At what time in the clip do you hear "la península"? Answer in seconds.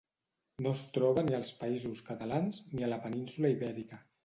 2.95-3.55